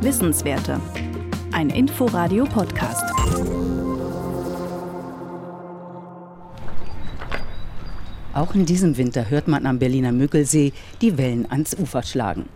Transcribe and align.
Wissenswerte. 0.00 0.80
Ein 1.52 1.68
Inforadio-Podcast. 1.68 3.04
Auch 8.32 8.54
in 8.54 8.64
diesem 8.64 8.96
Winter 8.96 9.28
hört 9.28 9.48
man 9.48 9.66
am 9.66 9.78
Berliner 9.78 10.12
Müggelsee 10.12 10.72
die 11.02 11.18
Wellen 11.18 11.50
ans 11.50 11.76
Ufer 11.78 12.02
schlagen. 12.02 12.48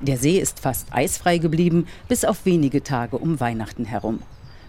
Der 0.00 0.16
See 0.16 0.38
ist 0.38 0.58
fast 0.58 0.92
eisfrei 0.92 1.38
geblieben, 1.38 1.86
bis 2.08 2.24
auf 2.24 2.44
wenige 2.44 2.82
Tage 2.82 3.18
um 3.18 3.38
Weihnachten 3.38 3.84
herum. 3.84 4.20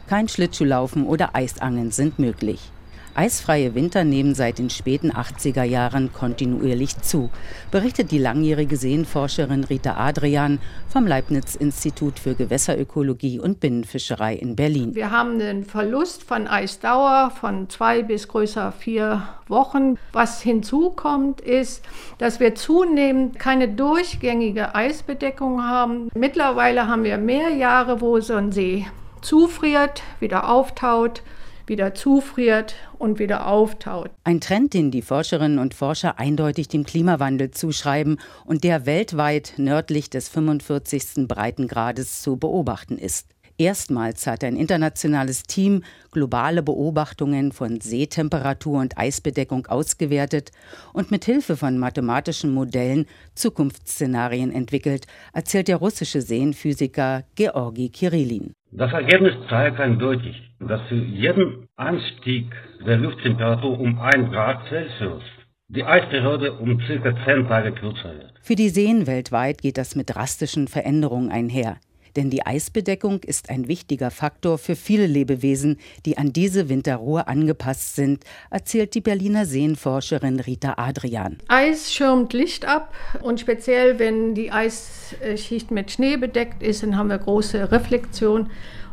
Kein 0.07 0.27
Schlittschuhlaufen 0.27 1.07
oder 1.07 1.35
Eisangeln 1.35 1.89
sind 1.89 2.19
möglich. 2.19 2.71
Eisfreie 3.15 3.75
Winter 3.75 4.03
nehmen 4.03 4.35
seit 4.35 4.59
den 4.59 4.69
späten 4.69 5.11
80er 5.11 5.63
Jahren 5.63 6.13
kontinuierlich 6.13 6.97
zu, 6.97 7.29
berichtet 7.71 8.11
die 8.11 8.17
langjährige 8.17 8.77
Seenforscherin 8.77 9.63
Rita 9.63 9.95
Adrian 9.97 10.59
vom 10.87 11.07
Leibniz-Institut 11.07 12.19
für 12.19 12.35
Gewässerökologie 12.35 13.39
und 13.39 13.59
Binnenfischerei 13.59 14.35
in 14.35 14.55
Berlin. 14.55 14.95
Wir 14.95 15.11
haben 15.11 15.41
einen 15.41 15.65
Verlust 15.65 16.23
von 16.23 16.47
Eisdauer 16.47 17.31
von 17.31 17.69
zwei 17.69 18.03
bis 18.03 18.27
größer 18.27 18.71
vier 18.71 19.27
Wochen. 19.47 19.97
Was 20.13 20.41
hinzukommt, 20.41 21.41
ist, 21.41 21.83
dass 22.19 22.39
wir 22.39 22.55
zunehmend 22.55 23.39
keine 23.39 23.67
durchgängige 23.67 24.75
Eisbedeckung 24.75 25.63
haben. 25.63 26.09
Mittlerweile 26.13 26.87
haben 26.87 27.03
wir 27.03 27.17
mehr 27.17 27.49
Jahre, 27.49 28.01
wo 28.01 28.19
so 28.19 28.35
ein 28.35 28.51
See 28.51 28.85
zufriert, 29.21 30.01
wieder 30.19 30.49
auftaut 30.49 31.21
wieder 31.69 31.93
zufriert 31.93 32.75
und 32.97 33.19
wieder 33.19 33.47
auftaut. 33.47 34.11
Ein 34.23 34.41
Trend, 34.41 34.73
den 34.73 34.91
die 34.91 35.01
Forscherinnen 35.01 35.59
und 35.59 35.73
Forscher 35.73 36.19
eindeutig 36.19 36.67
dem 36.67 36.83
Klimawandel 36.83 37.51
zuschreiben 37.51 38.19
und 38.45 38.63
der 38.63 38.85
weltweit 38.85 39.53
nördlich 39.57 40.09
des 40.09 40.27
45. 40.29 41.27
Breitengrades 41.27 42.21
zu 42.21 42.37
beobachten 42.37 42.97
ist. 42.97 43.27
Erstmals 43.59 44.25
hat 44.25 44.45
ein 44.45 44.55
internationales 44.55 45.43
Team 45.43 45.83
globale 46.11 46.63
Beobachtungen 46.63 47.51
von 47.51 47.81
Seetemperatur 47.81 48.79
und 48.79 48.97
Eisbedeckung 48.97 49.67
ausgewertet 49.67 50.51
und 50.93 51.11
mit 51.11 51.25
Hilfe 51.25 51.57
von 51.57 51.77
mathematischen 51.77 52.53
Modellen 52.53 53.05
Zukunftsszenarien 53.35 54.53
entwickelt, 54.53 55.07
erzählt 55.33 55.67
der 55.67 55.75
russische 55.75 56.21
Seenphysiker 56.21 57.25
Georgi 57.35 57.89
Kirillin. 57.89 58.53
Das 58.71 58.93
Ergebnis 58.93 59.33
zeigt 59.49 59.79
eindeutig, 59.79 60.35
dass 60.59 60.81
für 60.89 60.95
jeden 60.95 61.67
Anstieg 61.75 62.45
der 62.85 62.97
Lufttemperatur 62.97 63.79
um 63.79 63.99
1 63.99 64.31
Grad 64.31 64.67
Celsius 64.69 65.23
die 65.69 65.83
Eisperiode 65.83 66.53
um 66.53 66.79
circa 66.81 67.15
10 67.25 67.47
Tage 67.47 67.71
kürzer 67.71 68.13
wird. 68.15 68.33
Für 68.41 68.55
die 68.55 68.69
Seen 68.69 69.07
weltweit 69.07 69.61
geht 69.61 69.77
das 69.77 69.95
mit 69.95 70.09
drastischen 70.13 70.67
Veränderungen 70.67 71.31
einher. 71.31 71.77
Denn 72.15 72.29
die 72.29 72.45
Eisbedeckung 72.45 73.21
ist 73.23 73.49
ein 73.49 73.67
wichtiger 73.67 74.11
Faktor 74.11 74.57
für 74.57 74.75
viele 74.75 75.07
Lebewesen, 75.07 75.77
die 76.05 76.17
an 76.17 76.33
diese 76.33 76.69
Winterruhe 76.69 77.27
angepasst 77.27 77.95
sind, 77.95 78.23
erzählt 78.49 78.95
die 78.95 79.01
Berliner 79.01 79.45
Seenforscherin 79.45 80.39
Rita 80.39 80.75
Adrian. 80.77 81.37
Eis 81.47 81.93
schirmt 81.93 82.33
Licht 82.33 82.65
ab 82.65 82.93
und 83.21 83.39
speziell 83.39 83.99
wenn 83.99 84.35
die 84.35 84.51
Eisschicht 84.51 85.71
mit 85.71 85.91
Schnee 85.91 86.17
bedeckt 86.17 86.63
ist, 86.63 86.83
dann 86.83 86.97
haben 86.97 87.09
wir 87.09 87.17
große 87.17 87.71
Reflexion 87.71 88.49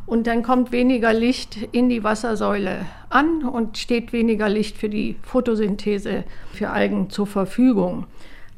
und 0.07 0.29
dann 0.29 0.43
kommt 0.43 0.71
weniger 0.71 1.13
Licht 1.13 1.59
in 1.73 1.89
die 1.89 2.05
Wassersäule 2.05 2.87
an 3.11 3.43
und 3.43 3.77
steht 3.77 4.13
weniger 4.13 4.49
Licht 4.49 4.77
für 4.79 4.89
die 4.89 5.17
Photosynthese 5.23 6.25
für 6.53 6.71
Algen 6.71 7.11
zur 7.11 7.27
Verfügung. 7.27 8.07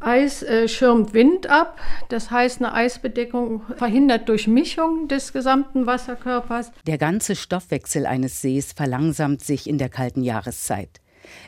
Eis 0.00 0.42
äh, 0.42 0.68
schirmt 0.68 1.12
Wind 1.12 1.48
ab, 1.50 1.78
das 2.08 2.30
heißt 2.30 2.60
eine 2.60 2.72
Eisbedeckung 2.72 3.62
verhindert 3.76 4.28
Durchmischung 4.28 5.08
des 5.08 5.32
gesamten 5.32 5.86
Wasserkörpers. 5.86 6.70
Der 6.86 6.98
ganze 6.98 7.34
Stoffwechsel 7.34 8.06
eines 8.06 8.40
Sees 8.40 8.72
verlangsamt 8.72 9.42
sich 9.42 9.68
in 9.68 9.78
der 9.78 9.88
kalten 9.88 10.22
Jahreszeit. 10.22 11.00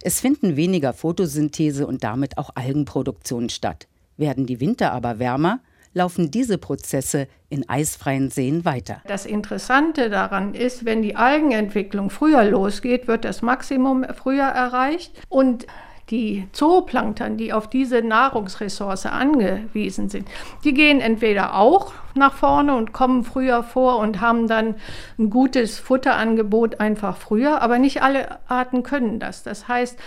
Es 0.02 0.20
finden 0.20 0.56
weniger 0.56 0.92
Photosynthese 0.92 1.86
und 1.86 2.04
damit 2.04 2.38
auch 2.38 2.50
Algenproduktion 2.54 3.48
statt. 3.48 3.86
Werden 4.16 4.46
die 4.46 4.60
Winter 4.60 4.92
aber 4.92 5.18
wärmer, 5.18 5.60
laufen 5.94 6.30
diese 6.30 6.58
Prozesse 6.58 7.26
in 7.48 7.68
eisfreien 7.68 8.30
Seen 8.30 8.64
weiter. 8.64 9.02
Das 9.06 9.26
Interessante 9.26 10.10
daran 10.10 10.54
ist, 10.54 10.84
wenn 10.84 11.02
die 11.02 11.16
Algenentwicklung 11.16 12.10
früher 12.10 12.44
losgeht, 12.44 13.08
wird 13.08 13.24
das 13.24 13.42
Maximum 13.42 14.04
früher 14.14 14.44
erreicht 14.44 15.20
und 15.28 15.66
die 16.10 16.48
Zooplankton, 16.52 17.36
die 17.36 17.52
auf 17.52 17.68
diese 17.68 18.02
Nahrungsressource 18.02 19.06
angewiesen 19.06 20.08
sind, 20.08 20.28
die 20.64 20.74
gehen 20.74 21.00
entweder 21.00 21.54
auch 21.54 21.92
nach 22.14 22.34
vorne 22.34 22.74
und 22.76 22.92
kommen 22.92 23.24
früher 23.24 23.62
vor 23.62 23.98
und 23.98 24.20
haben 24.20 24.48
dann 24.48 24.74
ein 25.18 25.30
gutes 25.30 25.78
Futterangebot 25.78 26.80
einfach 26.80 27.16
früher, 27.16 27.62
aber 27.62 27.78
nicht 27.78 28.02
alle 28.02 28.38
Arten 28.48 28.82
können 28.82 29.20
das. 29.20 29.42
Das 29.42 29.68
heißt, 29.68 29.98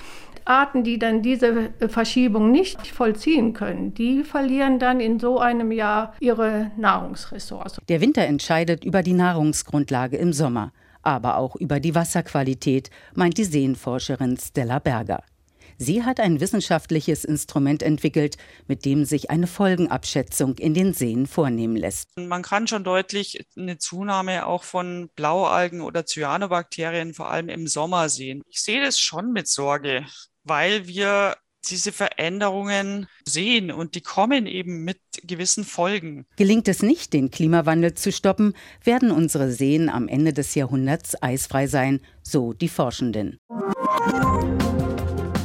Arten, 0.45 0.83
die 0.83 0.99
dann 0.99 1.21
diese 1.21 1.69
Verschiebung 1.87 2.51
nicht 2.51 2.87
vollziehen 2.87 3.53
können, 3.53 3.93
die 3.93 4.23
verlieren 4.23 4.79
dann 4.79 4.99
in 4.99 5.19
so 5.19 5.39
einem 5.39 5.71
Jahr 5.71 6.13
ihre 6.19 6.71
Nahrungsressource. 6.77 7.79
Der 7.87 8.01
Winter 8.01 8.23
entscheidet 8.23 8.83
über 8.83 9.03
die 9.03 9.13
Nahrungsgrundlage 9.13 10.17
im 10.17 10.33
Sommer, 10.33 10.73
aber 11.01 11.37
auch 11.37 11.55
über 11.55 11.79
die 11.79 11.95
Wasserqualität, 11.95 12.89
meint 13.15 13.37
die 13.37 13.45
Seenforscherin 13.45 14.37
Stella 14.37 14.79
Berger. 14.79 15.23
Sie 15.83 16.03
hat 16.03 16.19
ein 16.19 16.39
wissenschaftliches 16.39 17.25
Instrument 17.25 17.83
entwickelt, 17.83 18.37
mit 18.67 18.85
dem 18.85 19.05
sich 19.05 19.29
eine 19.29 19.47
Folgenabschätzung 19.47 20.57
in 20.57 20.73
den 20.73 20.93
Seen 20.93 21.27
vornehmen 21.27 21.75
lässt. 21.75 22.07
Man 22.15 22.41
kann 22.41 22.67
schon 22.67 22.83
deutlich 22.83 23.45
eine 23.57 23.77
Zunahme 23.77 24.45
auch 24.45 24.63
von 24.63 25.09
Blaualgen 25.15 25.81
oder 25.81 26.05
Cyanobakterien 26.05 27.13
vor 27.13 27.29
allem 27.29 27.49
im 27.49 27.67
Sommer 27.67 28.09
sehen. 28.09 28.41
Ich 28.49 28.61
sehe 28.61 28.81
das 28.81 28.99
schon 28.99 29.31
mit 29.31 29.47
Sorge 29.47 30.05
weil 30.43 30.87
wir 30.87 31.35
diese 31.69 31.93
Veränderungen 31.93 33.07
sehen 33.25 33.71
und 33.71 33.95
die 33.95 34.01
kommen 34.01 34.47
eben 34.47 34.83
mit 34.83 34.99
gewissen 35.23 35.63
Folgen. 35.63 36.25
Gelingt 36.35 36.67
es 36.67 36.83
nicht, 36.83 37.13
den 37.13 37.31
Klimawandel 37.31 37.93
zu 37.93 38.11
stoppen, 38.11 38.53
werden 38.83 39.11
unsere 39.11 39.49
Seen 39.49 39.87
am 39.87 40.09
Ende 40.09 40.33
des 40.33 40.55
Jahrhunderts 40.55 41.21
eisfrei 41.21 41.67
sein, 41.67 42.01
so 42.21 42.51
die 42.51 42.67
Forschenden. 42.67 43.37